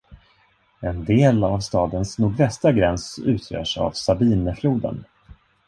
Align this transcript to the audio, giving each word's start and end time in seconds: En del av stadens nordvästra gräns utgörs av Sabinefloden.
En 0.81 1.03
del 1.05 1.43
av 1.43 1.59
stadens 1.59 2.19
nordvästra 2.19 2.71
gräns 2.71 3.19
utgörs 3.19 3.77
av 3.77 3.91
Sabinefloden. 3.91 5.03